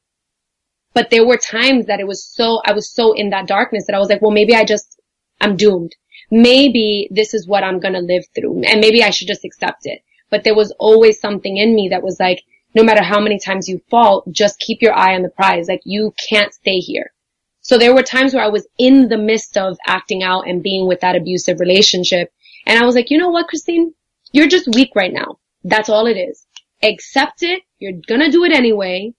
[0.97, 3.95] But there were times that it was so, I was so in that darkness that
[3.95, 5.01] I was like, well, maybe I just,
[5.41, 5.95] I'm doomed
[6.31, 9.83] maybe this is what I'm going to live through and maybe I should just accept
[9.87, 10.03] it.
[10.31, 12.43] But there was always something in me that was like,
[12.75, 15.69] no matter how many times you fall, just keep your eye on the prize.
[15.69, 17.13] Like you can't stay here.
[17.61, 20.87] So there were times where I was in the midst of acting out and being
[20.87, 22.33] with that abusive relationship.
[22.67, 23.95] And I was like, you know what, Christine?
[24.33, 25.39] You're just weak right now.
[25.65, 26.47] That's all it is.
[26.83, 27.63] Accept it.
[27.79, 29.15] You're gonna do it anyway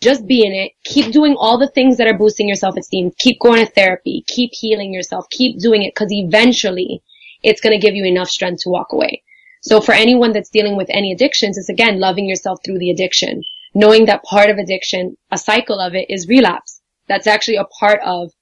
[0.00, 0.72] just be in it.
[0.84, 3.12] Keep doing all the things that are boosting your self-esteem.
[3.18, 4.24] Keep going to therapy.
[4.26, 5.28] Keep healing yourself.
[5.30, 7.02] Keep doing it because eventually
[7.42, 9.22] it's going to give you enough strength to walk away.
[9.62, 13.42] So for anyone that's dealing with any addictions, it's again loving yourself through the addiction.
[13.74, 16.80] Knowing that part of addiction, a cycle of it is relapse.
[17.08, 18.32] That's actually a part of,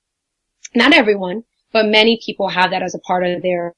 [0.75, 1.43] not everyone,
[1.73, 3.75] but many people have that as a part of their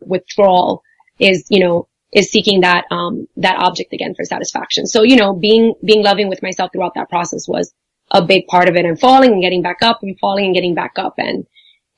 [0.00, 0.82] withdrawal
[1.18, 4.86] is, you know, is seeking that um that object again for satisfaction.
[4.86, 7.72] So, you know, being being loving with myself throughout that process was
[8.10, 10.74] a big part of it and falling and getting back up and falling and getting
[10.74, 11.14] back up.
[11.16, 11.46] And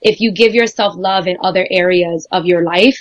[0.01, 2.99] if you give yourself love in other areas of your life,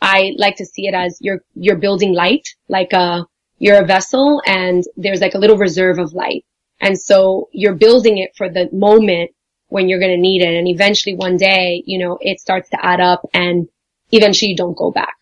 [0.00, 3.26] I like to see it as you're you're building light, like a
[3.58, 6.44] you're a vessel and there's like a little reserve of light.
[6.80, 9.30] And so you're building it for the moment
[9.68, 10.54] when you're going to need it.
[10.54, 13.68] And eventually one day, you know, it starts to add up and
[14.12, 15.14] eventually you don't go back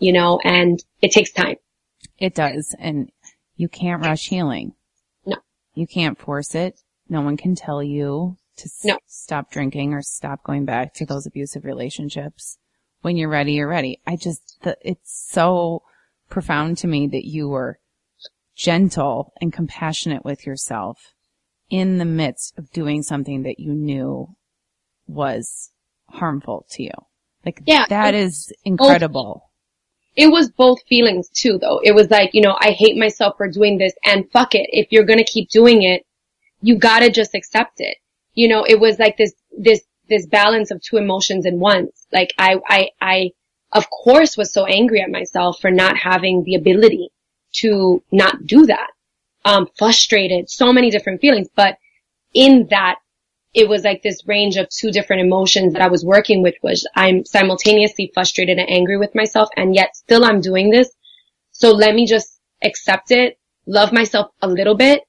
[0.00, 1.56] you know, and it takes time.
[2.18, 2.74] It does.
[2.78, 3.10] And
[3.56, 4.72] you can't rush healing.
[5.24, 5.36] No.
[5.74, 6.80] You can't force it.
[7.08, 8.94] No one can tell you to no.
[8.94, 12.58] s- stop drinking or stop going back to those abusive relationships.
[13.02, 14.00] When you're ready, you're ready.
[14.06, 15.82] I just, the, it's so
[16.28, 17.78] profound to me that you were
[18.56, 21.14] gentle and compassionate with yourself
[21.70, 24.34] in the midst of doing something that you knew
[25.06, 25.70] was
[26.08, 26.90] harmful to you.
[27.44, 29.49] Like yeah, that is incredible
[30.16, 31.80] it was both feelings too though.
[31.82, 34.68] It was like, you know, I hate myself for doing this and fuck it.
[34.72, 36.04] If you're gonna keep doing it,
[36.62, 37.96] you gotta just accept it.
[38.34, 42.06] You know, it was like this, this, this balance of two emotions in once.
[42.12, 43.30] Like I, I, I
[43.72, 47.10] of course was so angry at myself for not having the ability
[47.52, 48.90] to not do that.
[49.44, 51.78] Um, frustrated, so many different feelings, but
[52.34, 52.98] in that
[53.52, 56.86] it was like this range of two different emotions that I was working with was
[56.94, 60.90] I'm simultaneously frustrated and angry with myself and yet still I'm doing this.
[61.50, 65.02] So let me just accept it, love myself a little bit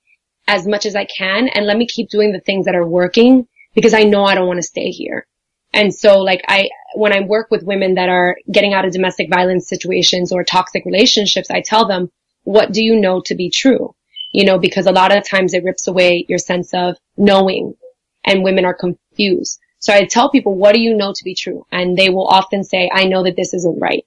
[0.47, 3.47] as much as I can and let me keep doing the things that are working
[3.75, 5.27] because I know I don't want to stay here.
[5.73, 9.29] And so like I, when I work with women that are getting out of domestic
[9.29, 12.09] violence situations or toxic relationships, I tell them,
[12.43, 13.93] what do you know to be true?
[14.33, 17.75] You know, because a lot of times it rips away your sense of knowing
[18.23, 19.59] and women are confused.
[19.79, 21.65] So I tell people, what do you know to be true?
[21.71, 24.05] And they will often say, I know that this isn't right.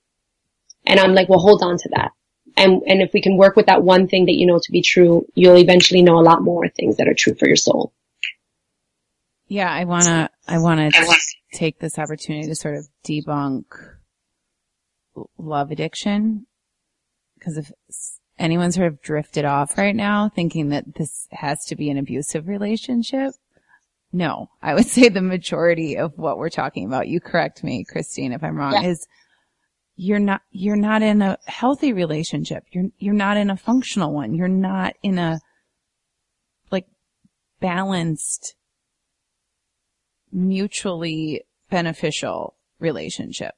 [0.87, 2.13] And I'm like, well, hold on to that.
[2.57, 4.83] And, and if we can work with that one thing that you know to be
[4.83, 7.93] true, you'll eventually know a lot more things that are true for your soul.
[9.49, 10.91] Yeah, I wanna, I wanna
[11.53, 13.65] take this opportunity to sort of debunk
[15.37, 16.47] love addiction.
[17.43, 17.73] Cause if
[18.39, 22.47] anyone sort of drifted off right now thinking that this has to be an abusive
[22.49, 23.35] relationship,
[24.15, 28.33] no, I would say the majority of what we're talking about, you correct me, Christine,
[28.33, 28.89] if I'm wrong, yeah.
[28.89, 29.07] is
[29.97, 32.65] you're not, you're not in a healthy relationship.
[32.71, 34.35] You're, you're not in a functional one.
[34.35, 35.41] You're not in a,
[36.71, 36.87] like,
[37.61, 38.55] balanced,
[40.33, 43.55] mutually beneficial relationship.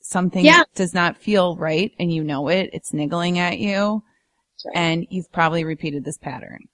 [0.00, 0.64] Something yeah.
[0.74, 2.70] does not feel right and you know it.
[2.72, 4.02] It's niggling at you.
[4.64, 4.76] Right.
[4.76, 6.68] And you've probably repeated this pattern.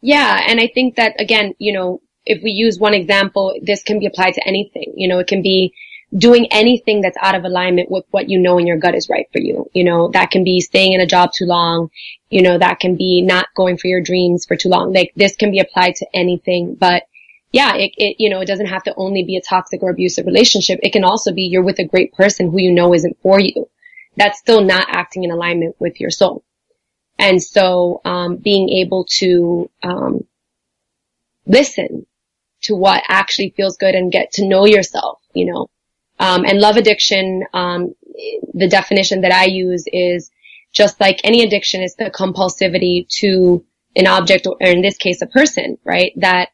[0.00, 0.44] Yeah.
[0.48, 4.06] And I think that again, you know, if we use one example, this can be
[4.06, 4.92] applied to anything.
[4.96, 5.74] You know, it can be
[6.16, 9.26] doing anything that's out of alignment with what you know in your gut is right
[9.32, 9.66] for you.
[9.72, 11.90] You know, that can be staying in a job too long.
[12.28, 14.92] You know, that can be not going for your dreams for too long.
[14.92, 17.04] Like this can be applied to anything, but
[17.52, 20.26] yeah, it, it, you know, it doesn't have to only be a toxic or abusive
[20.26, 20.78] relationship.
[20.82, 23.68] It can also be you're with a great person who you know isn't for you.
[24.16, 26.44] That's still not acting in alignment with your soul.
[27.18, 30.24] And so, um, being able to, um,
[31.46, 32.06] listen
[32.62, 35.68] to what actually feels good and get to know yourself, you know.
[36.18, 37.94] Um, and love addiction, um,
[38.52, 40.30] the definition that I use is
[40.72, 43.64] just like any addiction is the compulsivity to
[43.96, 46.12] an object or in this case a person, right?
[46.16, 46.50] That,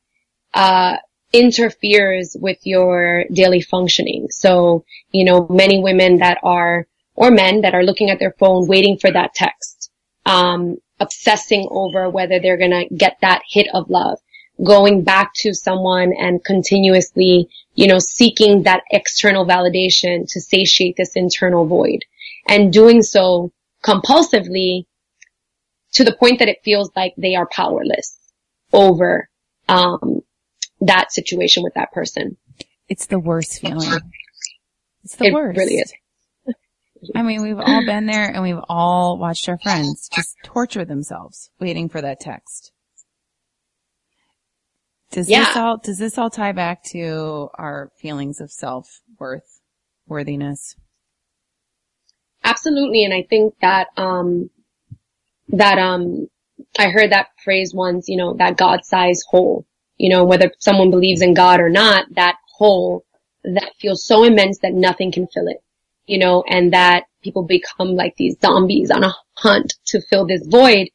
[0.54, 0.96] uh,
[1.32, 4.28] interferes with your daily functioning.
[4.30, 8.68] So, you know, many women that are, or men that are looking at their phone
[8.68, 9.90] waiting for that text,
[10.24, 14.18] um, obsessing over whether they're gonna get that hit of love
[14.62, 21.14] going back to someone and continuously, you know, seeking that external validation to satiate this
[21.14, 22.04] internal void
[22.48, 23.52] and doing so
[23.84, 24.86] compulsively
[25.92, 28.18] to the point that it feels like they are powerless
[28.72, 29.28] over,
[29.68, 30.20] um,
[30.80, 32.36] that situation with that person.
[32.88, 34.00] It's the worst feeling.
[35.04, 35.58] It's the it worst.
[35.58, 35.92] really is.
[37.14, 41.50] I mean, we've all been there and we've all watched our friends just torture themselves
[41.60, 42.72] waiting for that text.
[45.16, 45.46] Does yeah.
[45.46, 49.62] this all, does this all tie back to our feelings of self-worth,
[50.06, 50.76] worthiness?
[52.44, 53.02] Absolutely.
[53.02, 54.50] And I think that, um,
[55.48, 56.28] that, um,
[56.78, 61.22] I heard that phrase once, you know, that God-sized hole, you know, whether someone believes
[61.22, 63.06] in God or not, that hole
[63.42, 65.62] that feels so immense that nothing can fill it,
[66.04, 70.46] you know, and that people become like these zombies on a hunt to fill this
[70.46, 70.90] void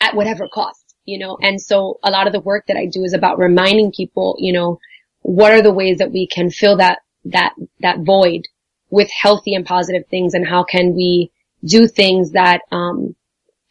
[0.00, 3.04] at whatever cost you know, and so a lot of the work that I do
[3.04, 4.78] is about reminding people, you know,
[5.22, 8.42] what are the ways that we can fill that, that, that void
[8.90, 11.30] with healthy and positive things and how can we
[11.64, 13.14] do things that, um,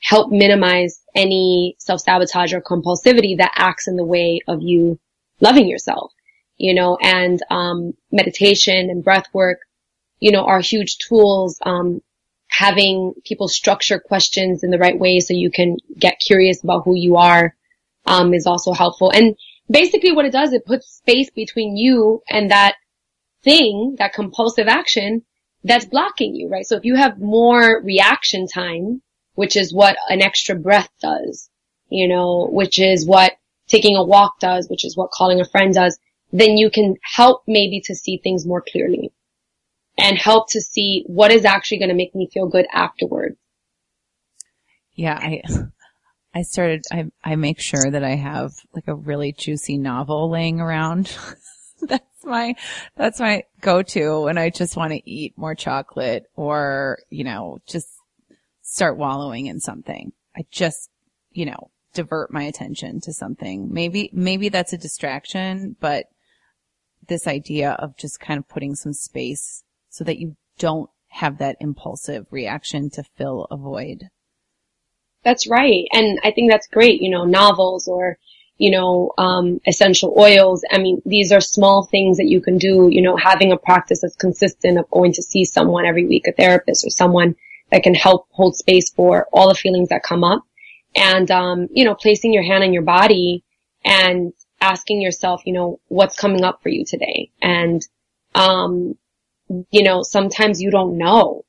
[0.02, 4.98] help minimize any self-sabotage or compulsivity that acts in the way of you
[5.42, 6.12] loving yourself,
[6.58, 9.60] you know, and, um, meditation and breath work,
[10.20, 12.02] you know, are huge tools, um,
[12.50, 16.96] having people structure questions in the right way so you can get curious about who
[16.96, 17.56] you are
[18.06, 19.12] um, is also helpful.
[19.12, 19.36] And
[19.70, 22.76] basically what it does, it puts space between you and that
[23.44, 25.24] thing, that compulsive action
[25.64, 26.66] that's blocking you, right?
[26.66, 29.02] So if you have more reaction time,
[29.36, 31.50] which is what an extra breath does,
[31.90, 33.34] you know, which is what
[33.68, 36.00] taking a walk does, which is what calling a friend does,
[36.32, 39.12] then you can help maybe to see things more clearly
[40.00, 43.38] and help to see what is actually going to make me feel good afterwards.
[44.94, 45.42] Yeah, I,
[46.34, 50.60] I started, I, I make sure that I have like a really juicy novel laying
[50.60, 51.16] around.
[51.82, 52.56] that's my,
[52.96, 57.88] that's my go-to when I just want to eat more chocolate or, you know, just
[58.62, 60.12] start wallowing in something.
[60.36, 60.90] I just,
[61.32, 63.74] you know, divert my attention to something.
[63.74, 66.06] Maybe, maybe that's a distraction, but
[67.08, 71.58] this idea of just kind of putting some space so that you don't have that
[71.60, 74.10] impulsive reaction to fill a void.
[75.24, 75.86] That's right.
[75.92, 78.18] And I think that's great, you know, novels or,
[78.58, 80.64] you know, um, essential oils.
[80.70, 84.02] I mean, these are small things that you can do, you know, having a practice
[84.02, 87.36] that's consistent of going to see someone every week, a therapist or someone
[87.72, 90.44] that can help hold space for all the feelings that come up.
[90.96, 93.44] And, um, you know, placing your hand on your body
[93.84, 97.32] and asking yourself, you know, what's coming up for you today?
[97.42, 97.82] And,
[98.36, 98.98] um,
[99.72, 101.44] you know, sometimes you don't know,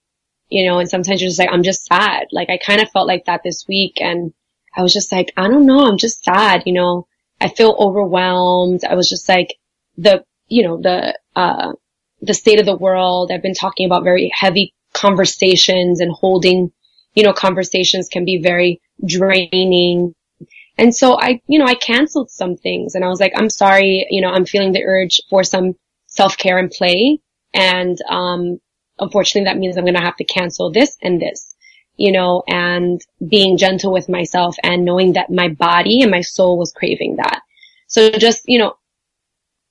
[0.49, 2.27] you know, and sometimes you're just like, I'm just sad.
[2.33, 4.33] Like I kind of felt like that this week and
[4.75, 7.07] I was just like, I don't know, I'm just sad, you know,
[7.41, 8.85] I feel overwhelmed.
[8.85, 9.55] I was just like
[9.97, 11.73] the, you know, the, uh,
[12.23, 13.31] the state of the world.
[13.33, 16.73] I've been talking about very heavy conversations and holding,
[17.15, 20.15] you know, conversations can be very draining.
[20.79, 24.07] And so I, you know, I canceled some things and I was like, I'm sorry,
[24.11, 25.75] you know, I'm feeling the urge for some
[26.07, 27.21] self-care and play.
[27.55, 28.61] And, um,
[28.99, 31.55] unfortunately that means I'm going to have to cancel this and this,
[31.97, 36.59] you know, and being gentle with myself and knowing that my body and my soul
[36.59, 37.41] was craving that.
[37.87, 38.75] So just, you know,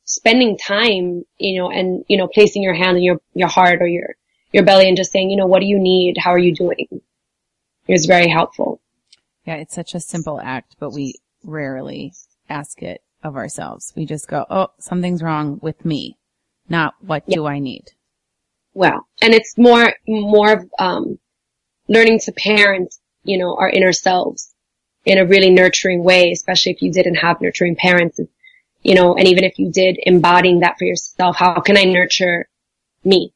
[0.03, 3.87] spending time, you know, and, you know, placing your hand on your, your heart or
[3.87, 4.15] your,
[4.51, 6.17] your belly and just saying, you know, what do you need?
[6.17, 6.87] How are you doing?
[7.87, 8.81] Was very helpful.
[9.45, 12.13] Yeah, it's such a simple act, but we rarely
[12.49, 13.93] ask it of ourselves.
[13.95, 16.18] We just go, oh, something's wrong with me,
[16.69, 17.35] not what yeah.
[17.35, 17.91] do I need?
[18.73, 21.19] Well, and it's more, more of, um,
[21.87, 22.93] learning to parent,
[23.23, 24.53] you know, our inner selves
[25.05, 28.19] in a really nurturing way, especially if you didn't have nurturing parents,
[28.83, 32.47] you know, and even if you did embodying that for yourself, how can I nurture
[33.03, 33.33] me?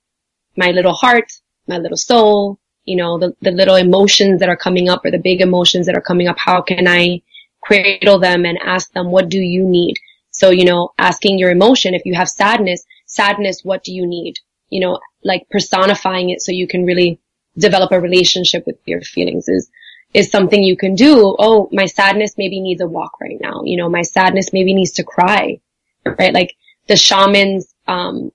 [0.56, 1.32] my little heart,
[1.68, 5.18] my little soul, you know, the, the little emotions that are coming up or the
[5.18, 6.38] big emotions that are coming up.
[6.38, 7.22] How can I
[7.62, 9.96] cradle them and ask them, what do you need?
[10.32, 14.39] So, you know, asking your emotion, if you have sadness, sadness, what do you need?
[14.70, 17.20] You know, like personifying it so you can really
[17.57, 19.70] develop a relationship with your feelings is,
[20.14, 21.36] is something you can do.
[21.38, 23.61] Oh, my sadness maybe needs a walk right now.
[23.64, 25.59] You know, my sadness maybe needs to cry,
[26.05, 26.34] right?
[26.34, 26.55] Like
[26.88, 28.32] the shamans, um,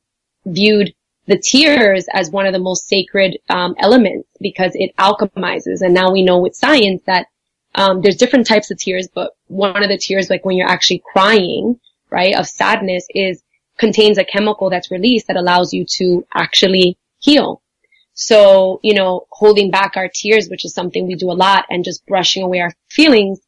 [0.46, 0.94] viewed
[1.26, 5.82] the tears as one of the most sacred um, elements because it alchemizes.
[5.82, 7.26] And now we know with science that
[7.74, 11.02] um, there's different types of tears, but one of the tears, like when you're actually
[11.12, 11.78] crying,
[12.10, 13.42] right, of sadness, is
[13.78, 17.62] contains a chemical that's released that allows you to actually heal.
[18.14, 21.84] So, you know, holding back our tears, which is something we do a lot, and
[21.84, 23.38] just brushing away our feelings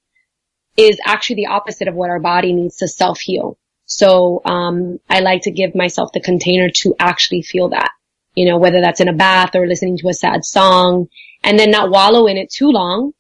[0.77, 3.59] is actually the opposite of what our body needs to self heal.
[3.87, 7.91] So, um, I like to give myself the container to actually feel that,
[8.37, 11.09] you know, whether that's in a bath or listening to a sad song
[11.43, 13.13] and then not wallow in it too long,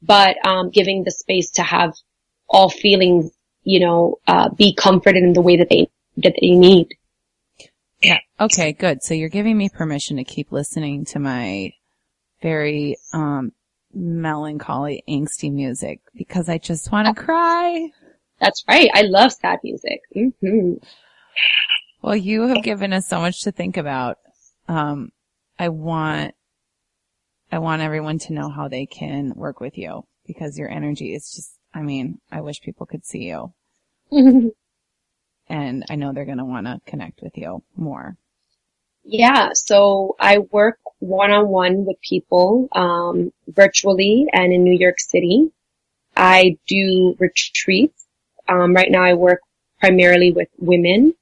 [0.00, 1.94] but, um, giving the space to have
[2.48, 3.32] all feelings,
[3.64, 6.88] you know, uh, be comforted in the way that they, that they need.
[8.02, 8.18] Yeah.
[8.38, 9.02] Okay, good.
[9.02, 11.72] So you're giving me permission to keep listening to my
[12.42, 13.52] very, um,
[13.94, 17.90] melancholy, angsty music because I just want to cry.
[18.40, 18.90] That's right.
[18.92, 20.00] I love sad music.
[20.14, 20.74] Mm-hmm.
[22.02, 24.18] Well, you have given us so much to think about.
[24.68, 25.12] Um,
[25.58, 26.34] I want,
[27.50, 31.32] I want everyone to know how they can work with you because your energy is
[31.34, 33.52] just, I mean, I wish people could see you.
[35.48, 38.16] and I know they're going to want to connect with you more.
[39.04, 39.50] Yeah.
[39.54, 45.50] So I work one on one with people, um, virtually and in New York City.
[46.16, 48.04] I do retreats
[48.48, 49.40] um, right now I work
[49.80, 51.14] primarily with women.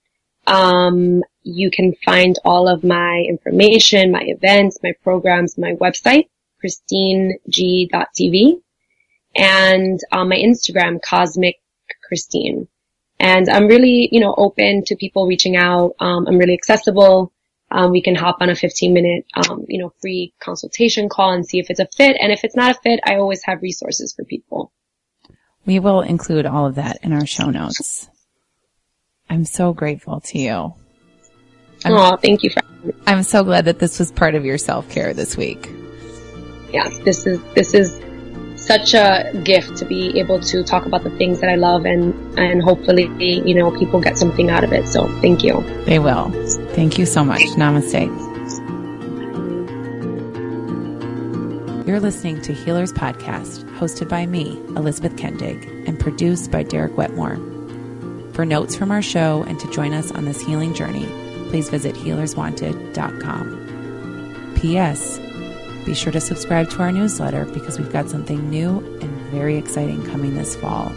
[0.47, 6.29] Um, you can find all of my information, my events, my programs, my website,
[6.65, 8.61] christineg.tv
[9.35, 11.57] and on my Instagram, cosmic
[12.07, 12.69] Christine.
[13.23, 15.95] And I'm really, you know, open to people reaching out.
[16.01, 17.33] Um, I'm really accessible.
[17.71, 21.47] Um, we can hop on a 15 minute, um, you know, free consultation call and
[21.47, 22.17] see if it's a fit.
[22.21, 24.73] And if it's not a fit, I always have resources for people.
[25.65, 28.11] We will include all of that in our show notes.
[29.31, 30.75] I'm so grateful to you.
[31.85, 32.51] I'm, oh, thank you.
[32.51, 35.71] For- I'm so glad that this was part of your self care this week.
[36.73, 38.01] Yeah, this is this is
[38.67, 42.15] such a gift to be able to talk about the things that I love and
[42.39, 44.87] and hopefully you know people get something out of it.
[44.89, 45.63] So thank you.
[45.85, 46.31] They will.
[46.75, 47.41] Thank you so much.
[47.57, 48.09] Namaste.
[51.87, 57.37] You're listening to Healers Podcast, hosted by me, Elizabeth Kendig, and produced by Derek Wetmore.
[58.33, 61.07] For notes from our show and to join us on this healing journey,
[61.51, 64.55] please visit healerswanted.com.
[64.57, 65.19] P.S.
[65.85, 70.05] Be sure to subscribe to our newsletter because we've got something new and very exciting
[70.07, 70.93] coming this fall.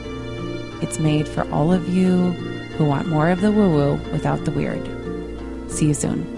[0.81, 2.31] It's made for all of you
[2.77, 4.83] who want more of the woo woo without the weird.
[5.71, 6.34] See you soon.